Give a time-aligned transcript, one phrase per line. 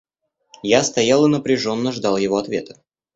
[0.63, 2.81] Я стоял и напряженно ждал его ответа.